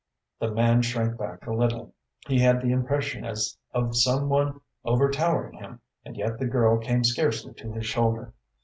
[0.39, 1.93] The man shrank back a little,
[2.27, 7.03] he had the impression as of some one overtowering him, and yet the girl came
[7.03, 8.33] scarcely to his shoulder.